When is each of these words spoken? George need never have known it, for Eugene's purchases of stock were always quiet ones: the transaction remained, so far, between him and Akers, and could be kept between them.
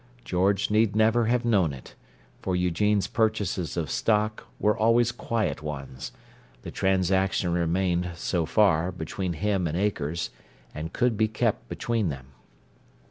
George 0.25 0.71
need 0.71 0.95
never 0.95 1.25
have 1.27 1.45
known 1.45 1.71
it, 1.73 1.93
for 2.41 2.55
Eugene's 2.55 3.05
purchases 3.05 3.77
of 3.77 3.91
stock 3.91 4.47
were 4.59 4.75
always 4.75 5.11
quiet 5.11 5.61
ones: 5.61 6.11
the 6.63 6.71
transaction 6.71 7.53
remained, 7.53 8.09
so 8.15 8.47
far, 8.47 8.91
between 8.91 9.33
him 9.33 9.67
and 9.67 9.77
Akers, 9.77 10.31
and 10.73 10.91
could 10.91 11.17
be 11.17 11.27
kept 11.27 11.69
between 11.69 12.09
them. 12.09 12.29